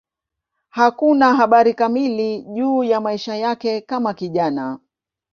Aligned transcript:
Hakuna 0.69 1.33
habari 1.33 1.73
kamili 1.73 2.41
juu 2.41 2.83
ya 2.83 3.01
maisha 3.01 3.35
yake 3.35 3.81
kama 3.81 4.13
kijana. 4.13 4.79